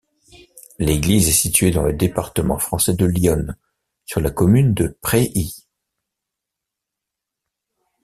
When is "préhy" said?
4.99-5.53